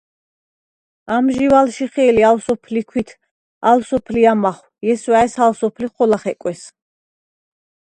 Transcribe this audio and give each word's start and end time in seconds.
ამჟი̄ვ 1.15 1.53
ალშიხე̄ლი 1.59 2.21
ალ 2.29 2.37
სოფლი 2.45 2.81
ქვით, 2.89 3.09
ალ 3.69 3.79
სოფლი 3.87 4.21
ამახვ, 4.31 4.63
ჲესვა̄̈ჲს 4.85 5.35
ალ 5.45 5.51
სოფლი 5.59 5.87
ხოლა 5.93 6.17
ხეკვეს! 6.23 6.61